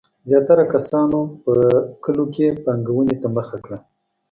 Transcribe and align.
زیاتره 0.29 0.63
کسانو 0.73 1.19
په 1.43 1.53
کلیو 2.03 2.25
کې 2.35 2.47
پانګونې 2.63 3.15
ته 3.21 3.27
مخه 3.35 3.57
کړه. 3.63 3.77